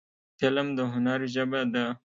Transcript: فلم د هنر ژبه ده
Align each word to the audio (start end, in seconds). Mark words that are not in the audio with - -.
فلم 0.39 0.67
د 0.77 0.79
هنر 0.93 1.19
ژبه 1.33 1.61
ده 1.73 1.85